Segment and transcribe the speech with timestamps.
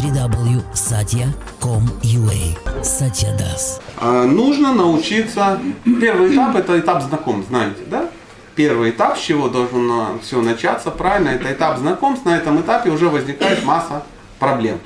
[0.00, 3.80] www.satya.com.ua Satya Das.
[3.98, 5.60] А, Нужно научиться.
[5.84, 8.08] Первый этап это этап знакомств, знаете, да?
[8.54, 12.24] Первый этап, с чего должно все начаться, правильно, это этап знакомств.
[12.24, 14.02] На этом этапе уже возникает масса
[14.38, 14.78] проблем.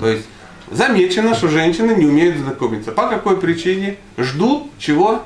[0.00, 0.24] То есть
[0.70, 2.92] замечено, что женщины не умеют знакомиться.
[2.92, 3.98] По какой причине?
[4.16, 5.22] Ждут чего?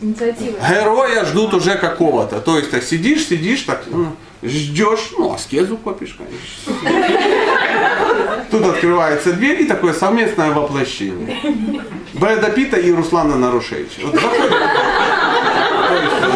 [0.00, 0.56] Инициатива.
[0.68, 2.40] Героя ждут уже какого-то.
[2.40, 7.33] То есть так сидишь, сидишь, так ну, ждешь, ну, аскезу копишь, конечно.
[8.54, 11.40] Тут открывается дверь и такое совместное воплощение.
[12.12, 14.02] Брэда Питта и Руслана Нарушевича.
[14.04, 14.30] Вот есть,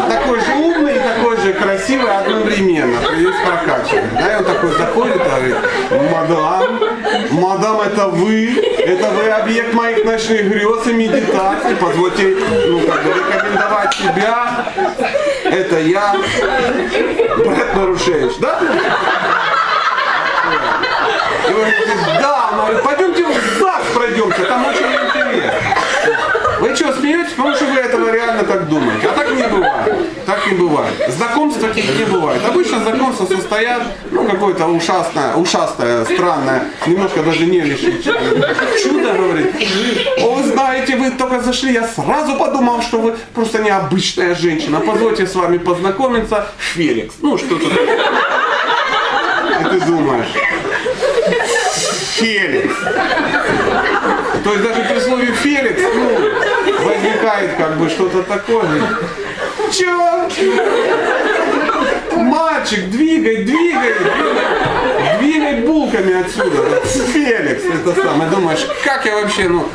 [0.09, 2.99] такой же умный и такой же красивый одновременно.
[3.17, 4.09] Есть прокачанный.
[4.15, 5.55] Да, и он такой заходит и говорит,
[6.11, 6.79] мадам,
[7.31, 11.77] мадам, это вы, это вы объект моих ночных грез и медитаций.
[11.79, 12.35] Позвольте,
[12.67, 14.73] ну, как бы рекомендовать себя.
[15.45, 16.17] Это я,
[17.37, 18.59] Брэд Нарушевич, да?
[22.21, 25.53] Да, она пойдемте в ЗАГС пройдемся, там очень интересно.
[26.59, 27.31] Вы что, смеетесь?
[27.31, 29.07] Потому что вы этого реально так думаете.
[29.07, 30.25] А так не бывает.
[30.25, 30.93] Так не бывает.
[31.07, 32.41] Знакомств таких не бывает.
[32.45, 37.61] Обычно знакомства состоят, ну, какое-то ушастное, ушастое, странное, немножко даже не
[38.83, 39.55] чудо, говорит.
[40.21, 44.81] О, знаете, вы только зашли, я сразу подумал, что вы просто необычная женщина.
[44.81, 46.47] Позвольте с вами познакомиться.
[46.57, 47.15] Феликс.
[47.21, 47.65] Ну, что-то.
[49.61, 50.27] И ты думаешь,
[52.19, 52.75] Феликс.
[54.43, 58.69] То есть даже при слове Феликс, ну, возникает как бы что-то такое.
[59.71, 60.29] Чё?
[62.15, 66.81] Мальчик, двигай, двигай, двигай, двигай булками отсюда.
[66.83, 68.29] Феликс, это самое.
[68.29, 69.65] Думаешь, как я вообще, ну,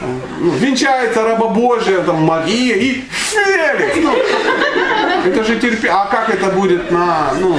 [0.00, 3.96] ну, венчается раба Божия, там, Мария и Феликс.
[3.96, 4.12] Ну,
[5.26, 5.88] это же терпи.
[5.88, 7.56] А как это будет на, ну,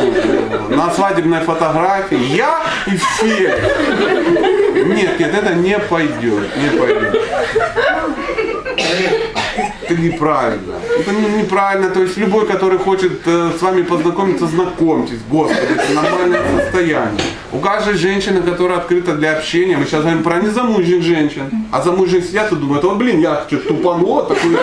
[0.70, 2.36] на свадебной фотографии?
[2.36, 3.56] Я и Феликс.
[4.96, 7.22] Нет, нет, это не пойдет, не пойдет.
[9.90, 10.74] Это неправильно.
[11.00, 11.90] Это не- неправильно.
[11.90, 15.20] То есть любой, который хочет э, с вами познакомиться, знакомьтесь.
[15.30, 17.24] Господи, это нормальное состояние.
[17.52, 22.22] У каждой женщины, которая открыта для общения, мы сейчас говорим про незамужних женщин, а замужние
[22.22, 24.58] сидят и думают, вот блин, я что-то тупанул, такую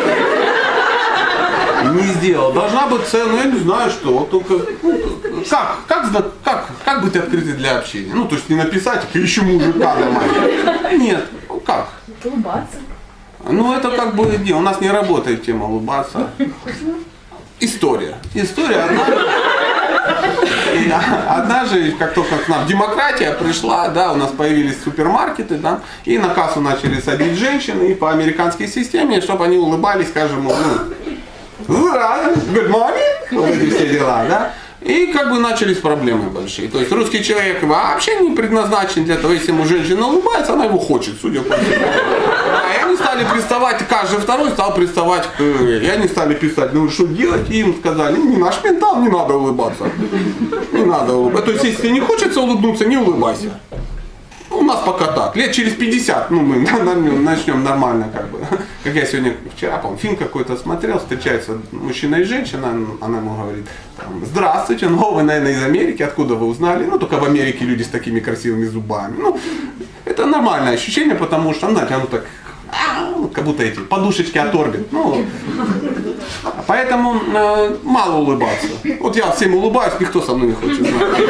[1.93, 2.53] не сделал.
[2.53, 4.19] Должна быть цель, ну я не знаю что.
[4.19, 8.13] Вот только, ну, как, как, как, как быть открытой для общения?
[8.15, 10.99] Ну, то есть не написать, ищу мужика нормально.
[10.99, 11.89] Нет, ну как?
[12.25, 12.79] Улыбаться.
[13.49, 16.31] Ну, это как бы не, у нас не работает тема улыбаться.
[17.61, 18.17] История.
[18.35, 19.05] История одна.
[20.75, 26.19] И однажды, как только к нам демократия пришла, да, у нас появились супермаркеты, да, и
[26.19, 30.53] на кассу начали садить женщины, и по американской системе, чтобы они улыбались, скажем, ну,
[31.67, 34.53] good morning, вот эти все дела, да.
[34.81, 36.69] И как бы начались проблемы большие.
[36.69, 40.79] То есть русский человек вообще не предназначен для того, если ему женщина улыбается, она его
[40.79, 41.87] хочет, судя по всему.
[41.87, 45.41] А и они стали приставать, каждый второй стал приставать к...
[45.41, 47.49] И они стали писать, ну что делать?
[47.49, 49.85] И им сказали, не наш ментал, не надо улыбаться.
[50.73, 51.47] Не надо улыбаться.
[51.47, 53.59] То есть если не хочется улыбнуться, не улыбайся.
[54.67, 55.37] Нас пока так.
[55.37, 56.57] Лет через 50, ну, мы
[57.21, 58.39] начнем нормально, как бы.
[58.85, 62.69] Как я сегодня, вчера, по фильм какой-то смотрел, встречается мужчина и женщина,
[63.01, 63.65] она ему говорит,
[63.97, 66.85] там, здравствуйте, ну, вы, наверное, из Америки, откуда вы узнали?
[66.85, 69.17] Ну, только в Америке люди с такими красивыми зубами.
[69.19, 69.39] Ну,
[70.05, 72.25] это нормальное ощущение, потому что, знаете, оно так,
[73.35, 74.93] как будто эти подушечки оторбит.
[74.93, 75.25] Ну,
[76.67, 78.69] поэтому э, мало улыбаться.
[79.01, 80.81] Вот я всем улыбаюсь, никто со мной не хочет.
[80.81, 81.21] знать.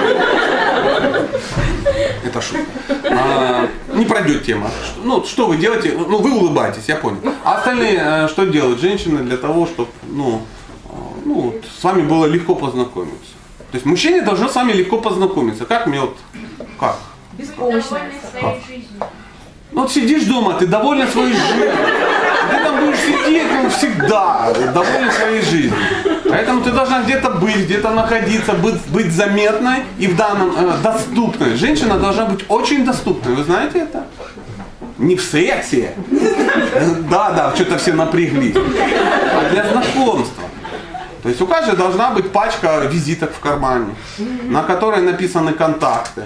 [2.25, 2.65] Это шутка.
[3.11, 4.71] А, не пройдет тема.
[5.03, 5.95] Ну, что вы делаете?
[5.97, 7.19] Ну, вы улыбаетесь, я понял.
[7.45, 10.43] А остальные э, что делают женщины для того, чтобы, ну,
[10.87, 10.89] э,
[11.25, 13.33] ну, вот с вами было легко познакомиться?
[13.71, 15.65] То есть мужчине должно с вами легко познакомиться.
[15.65, 16.17] Как мне вот,
[16.79, 16.99] как?
[17.33, 17.93] Беспомощность.
[18.41, 18.57] Как?
[19.73, 21.73] Ну, вот сидишь дома, ты доволен своей жизнью.
[22.51, 25.79] Ты там будешь сидеть ну, всегда, доволен своей жизнью.
[26.29, 31.57] Поэтому ты должна где-то быть, где-то находиться, быть, быть заметной и в данном э, доступной.
[31.57, 33.35] Женщина должна быть очень доступной.
[33.35, 34.05] Вы знаете это?
[34.99, 35.95] Не в сексе.
[37.11, 38.57] Да, да, что-то все напряглись.
[38.57, 40.45] А для знакомства.
[41.23, 43.95] То есть у каждой должна быть пачка визиток в кармане,
[44.45, 46.25] на которой написаны контакты,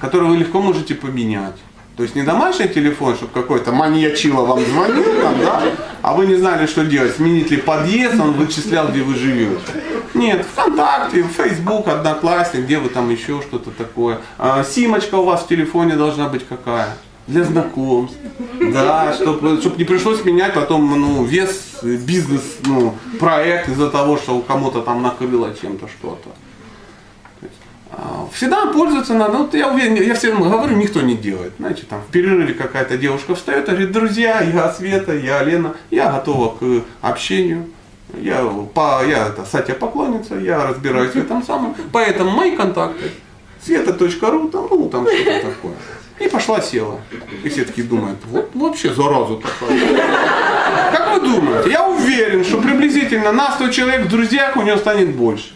[0.00, 1.54] которые вы легко можете поменять.
[1.96, 5.62] То есть не домашний телефон, чтобы какой-то маньячило вам звонил там, да,
[6.02, 9.60] а вы не знали, что делать, сменить ли подъезд, он вычислял, где вы живете.
[10.12, 14.18] Нет, ВКонтакте, Facebook, Одноклассник, где вы там еще что-то такое.
[14.38, 16.96] А, симочка у вас в телефоне должна быть какая?
[17.28, 18.16] Для знакомств.
[18.60, 24.82] Да, чтобы не пришлось менять потом ну, вес, бизнес, ну, проект из-за того, что кому-то
[24.82, 26.30] там накрыло чем-то что-то.
[27.90, 29.38] А, Всегда пользоваться надо.
[29.38, 31.52] Вот я уверен, я всем говорю, никто не делает.
[31.58, 36.10] Знаете, там в перерыве какая-то девушка встает и говорит, друзья, я Света, я Лена, я
[36.10, 37.66] готова к общению.
[38.20, 38.44] Я,
[38.74, 41.74] по, я это, Сатя поклонница, я разбираюсь в этом самом.
[41.92, 43.10] Поэтому мои контакты.
[43.64, 45.74] Света.ру, там, ну, там что-то такое.
[46.20, 47.00] И пошла села.
[47.42, 49.80] И все такие думают, вот вообще зараза такая.
[50.92, 51.70] Как вы думаете?
[51.70, 55.54] Я уверен, что приблизительно на 100 человек в друзьях у нее станет больше.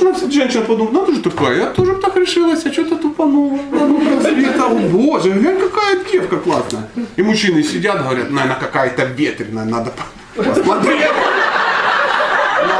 [0.00, 3.58] Что она женщина подумала, ну ты же такая, я тоже так решилась, а что-то тупанула.
[3.70, 4.00] Ну,
[4.66, 5.30] о боже,
[5.60, 6.88] какая девка классная.
[7.16, 11.02] И мужчины сидят, говорят, наверное, какая-то ветреная, надо по- посмотреть.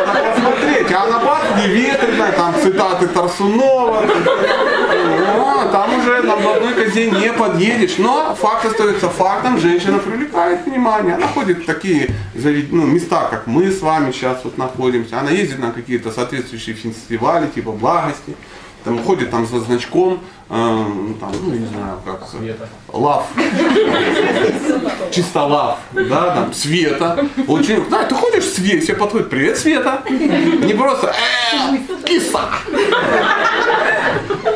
[0.06, 4.02] Надо посмотреть, а она бац, не ветреная, там цитаты Тарсунова.
[5.72, 7.98] Там уже в одной козе не подъедешь.
[7.98, 11.14] Но факт остается фактом, женщина привлекает внимание.
[11.14, 15.20] Она ходит в такие ну, места, как мы с вами сейчас вот находимся.
[15.20, 18.34] Она ездит на какие-то соответствующие фестивали, типа благости.
[18.84, 22.22] Там ходит там за значком, э, ну, там, ну, не знаю, как.
[22.92, 23.26] Лав.
[25.10, 27.26] Чисто лав, да, там, Света.
[27.46, 30.02] Очень, да, ты ходишь в Свете, все подходят, привет, Света.
[30.08, 32.48] Не просто, э, киса.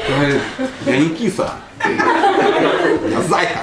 [0.08, 0.40] Говорит,
[0.86, 1.50] я не киса,
[1.84, 3.60] я зайка.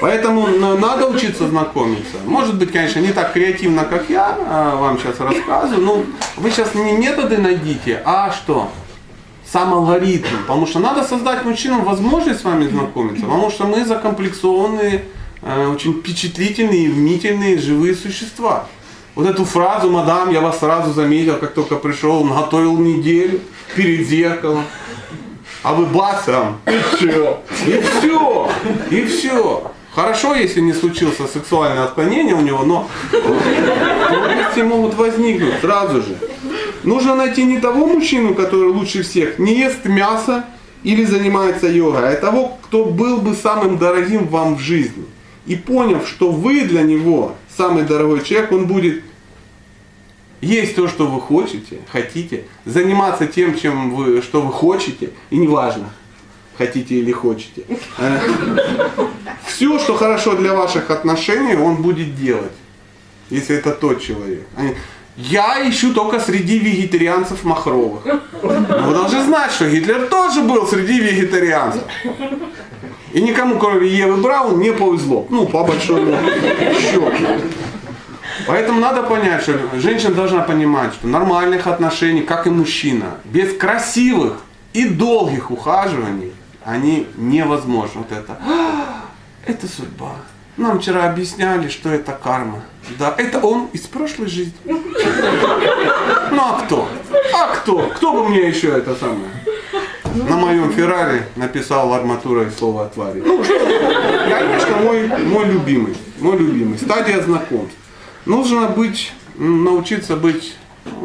[0.00, 2.18] Поэтому надо учиться знакомиться.
[2.24, 5.84] Может быть, конечно, не так креативно, как я а, вам сейчас рассказываю.
[5.84, 6.04] Но
[6.40, 8.70] вы сейчас не методы найдите, а что?
[9.50, 10.26] Сам алгоритм.
[10.46, 13.24] Потому что надо создать мужчинам возможность с вами знакомиться.
[13.24, 15.04] Потому что мы закомплексованные,
[15.42, 18.66] э, очень впечатлительные, мнительные, живые существа.
[19.14, 23.40] Вот эту фразу, мадам, я вас сразу заметил, как только пришел, готовил неделю
[23.74, 24.64] перед зеркалом.
[25.64, 27.40] А вы бацам, и все.
[27.66, 28.48] И все.
[28.90, 29.72] И все.
[29.98, 36.16] Хорошо, если не случился сексуальное отклонение у него, но трудности могут возникнуть сразу же.
[36.84, 40.44] Нужно найти не того мужчину, который лучше всех не ест мясо
[40.82, 45.04] или занимается йогой, а того, кто был бы самым дорогим вам в жизни.
[45.46, 49.02] И поняв, что вы для него самый дорогой человек, он будет
[50.40, 55.90] есть то, что вы хотите, хотите, заниматься тем, чем вы, что вы хотите, и неважно,
[56.56, 57.64] хотите или хотите.
[59.46, 62.52] Все, что хорошо для ваших отношений, он будет делать,
[63.30, 64.46] если это тот человек.
[65.18, 68.04] Я ищу только среди вегетарианцев махровых.
[68.40, 71.82] Вы должны знать, что Гитлер тоже был среди вегетарианцев.
[73.12, 75.26] И никому, кроме Евы Браун, не повезло.
[75.28, 76.12] Ну, по большому
[76.80, 77.10] счету.
[78.46, 84.44] Поэтому надо понять, что женщина должна понимать, что нормальных отношений, как и мужчина, без красивых
[84.72, 86.32] и долгих ухаживаний,
[86.64, 88.02] они невозможны.
[88.08, 89.04] Вот это, «А,
[89.46, 90.12] это судьба.
[90.56, 92.62] Нам вчера объясняли, что это карма.
[92.98, 94.54] Да, это он из прошлой жизни.
[96.30, 96.88] Ну а кто?
[97.34, 97.88] А кто?
[97.96, 99.30] Кто бы мне еще это самое?
[100.14, 103.22] На моем Феррари написал арматурой слово твари.
[103.24, 103.58] Ну, что?
[103.58, 105.96] Конечно, мой, мой любимый.
[106.18, 106.78] Мой любимый.
[106.78, 107.76] Стадия знакомств.
[108.26, 110.56] Нужно быть, научиться быть,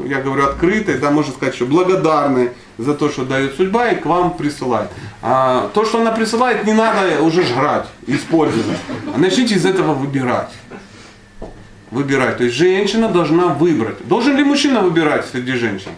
[0.05, 4.05] я говорю, открытой, да, можно сказать, что благодарной за то, что дает судьба и к
[4.05, 4.89] вам присылает.
[5.21, 8.77] А, то, что она присылает, не надо уже жрать, использовать.
[9.13, 10.49] А начните из этого выбирать.
[11.93, 12.37] Выбирать.
[12.37, 14.07] То есть женщина должна выбрать.
[14.07, 15.91] Должен ли мужчина выбирать среди женщин?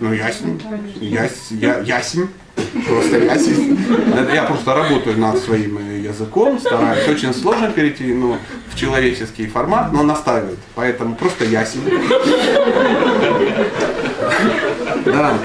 [0.00, 0.60] Ну, ясен.
[1.00, 2.28] Яс, я, ясен.
[2.88, 3.78] Просто ясен.
[4.34, 7.06] Я просто работаю над своим э, языком, стараюсь.
[7.08, 8.36] Очень сложно перейти ну,
[8.68, 10.58] в человеческий формат, но настаивает.
[10.74, 11.82] Поэтому просто ясен.
[15.04, 15.38] Да.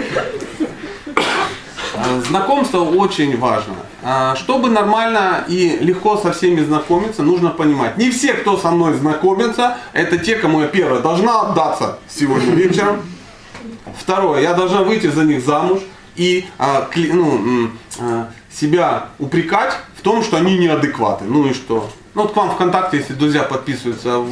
[1.96, 3.76] А, Знакомство очень важно.
[4.04, 8.94] А, Чтобы нормально и легко со всеми знакомиться, нужно понимать, не все, кто со мной
[8.94, 13.02] знакомится, это те, кому я первое должна отдаться сегодня вечером.
[13.98, 15.80] Второе, я должна выйти за них замуж
[16.16, 21.26] и а, ну, а, себя упрекать в том, что они неадекваты.
[21.26, 21.90] Ну и что?
[22.18, 24.26] Ну вот к вам ВКонтакте, если друзья подписываются,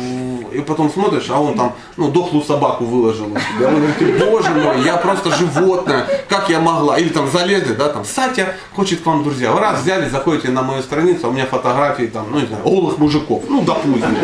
[0.52, 3.26] и потом смотришь, а он там, ну, дохлую собаку выложил.
[3.26, 6.98] Вы говорите, боже мой, я просто животное, как я могла?
[6.98, 9.52] Или там залезли, да, там, Сатя хочет к вам друзья.
[9.52, 12.64] Вы раз взяли, заходите на мою страницу, а у меня фотографии там, ну, не знаю,
[12.64, 14.18] голых мужиков, ну, допустим.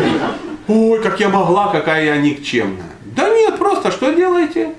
[0.67, 2.89] Ой, как я могла, какая я никчемная.
[3.15, 4.71] Да нет, просто что делаете?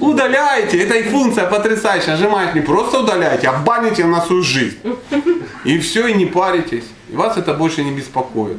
[0.00, 0.82] Удаляете.
[0.82, 2.12] Это и функция потрясающая.
[2.12, 4.76] Нажимаете, не просто удаляете, а баните на свою жизнь.
[5.64, 6.84] И все, и не паритесь.
[7.14, 8.56] И вас это больше не беспокоит.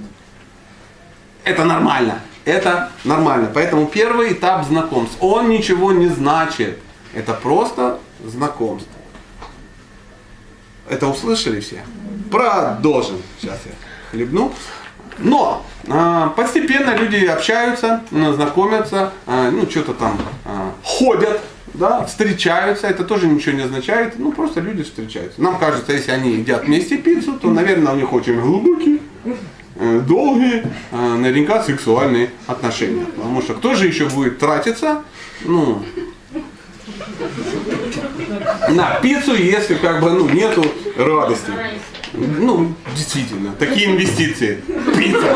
[1.44, 2.22] Это нормально.
[2.46, 3.52] Это нормально.
[3.54, 5.18] Поэтому первый этап знакомств.
[5.20, 6.80] Он ничего не значит.
[7.14, 8.94] Это просто знакомство.
[10.88, 11.84] Это услышали все?
[12.32, 13.22] Продолжим.
[13.42, 13.74] Сейчас я
[14.12, 14.54] хлебну.
[15.18, 21.42] Но а, постепенно люди общаются, знакомятся, а, ну что-то там а, ходят
[21.78, 25.42] да, встречаются, это тоже ничего не означает, ну просто люди встречаются.
[25.42, 29.00] Нам кажется, если они едят вместе пиццу, то, наверное, у них очень глубокие,
[29.76, 33.06] э, долгие, э, наверняка сексуальные отношения.
[33.06, 35.04] Потому что кто же еще будет тратиться,
[35.44, 35.84] ну,
[38.70, 40.66] на пиццу, если как бы ну, нету
[40.98, 41.52] радости.
[42.14, 44.62] Ну, действительно, такие инвестиции.
[44.98, 45.36] Пицца.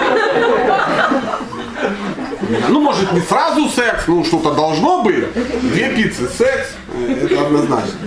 [2.70, 5.32] Ну, может, не сразу секс, ну, что-то должно быть.
[5.62, 8.00] Две пиццы, секс, э, это однозначно.